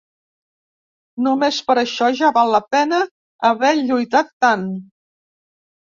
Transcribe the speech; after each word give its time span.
Només 1.27 1.59
per 1.67 1.75
això 1.83 2.09
ja 2.21 2.33
val 2.39 2.51
la 2.55 2.63
pena 2.71 3.05
haver 3.53 3.73
lluitat 3.87 4.37
tant. 4.49 4.69